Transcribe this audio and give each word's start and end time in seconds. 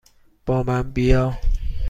با 0.45 0.63
من 0.63 0.91
بیا! 0.93 1.33